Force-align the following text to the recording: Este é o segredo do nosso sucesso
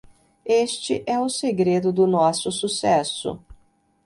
Este 0.67 1.03
é 1.05 1.19
o 1.19 1.29
segredo 1.29 1.93
do 1.93 2.07
nosso 2.07 2.51
sucesso 2.51 3.39